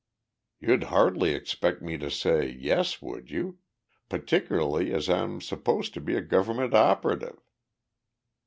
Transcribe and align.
"You'd 0.59 0.85
hardly 0.85 1.29
expect 1.35 1.83
me 1.83 1.95
to 1.99 2.09
say 2.09 2.49
'Yes,' 2.49 3.03
would 3.03 3.29
you? 3.29 3.59
Particularly 4.09 4.91
as 4.91 5.07
I 5.07 5.19
am 5.19 5.41
supposed 5.41 5.93
to 5.93 6.01
be 6.01 6.15
a 6.15 6.21
government 6.21 6.73
operative." 6.73 7.37